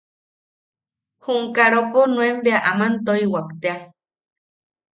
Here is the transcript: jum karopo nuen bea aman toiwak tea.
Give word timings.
jum 1.23 1.41
karopo 1.55 2.01
nuen 2.13 2.35
bea 2.43 2.59
aman 2.69 2.93
toiwak 3.05 3.47
tea. 3.61 3.77